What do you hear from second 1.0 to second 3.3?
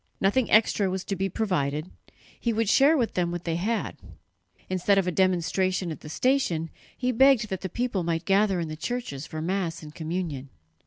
to be provided; he would share with them